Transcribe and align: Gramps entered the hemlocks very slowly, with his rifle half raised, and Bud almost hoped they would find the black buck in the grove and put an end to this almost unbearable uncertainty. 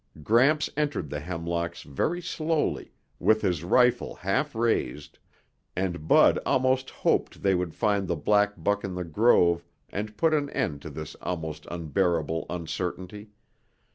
Gramps 0.23 0.67
entered 0.75 1.11
the 1.11 1.19
hemlocks 1.19 1.83
very 1.83 2.23
slowly, 2.23 2.91
with 3.19 3.43
his 3.43 3.63
rifle 3.63 4.15
half 4.15 4.55
raised, 4.55 5.19
and 5.75 6.07
Bud 6.07 6.39
almost 6.43 6.89
hoped 6.89 7.43
they 7.43 7.53
would 7.53 7.75
find 7.75 8.07
the 8.07 8.15
black 8.15 8.53
buck 8.57 8.83
in 8.83 8.95
the 8.95 9.03
grove 9.03 9.63
and 9.91 10.17
put 10.17 10.33
an 10.33 10.49
end 10.49 10.81
to 10.81 10.89
this 10.89 11.13
almost 11.21 11.67
unbearable 11.69 12.47
uncertainty. 12.49 13.29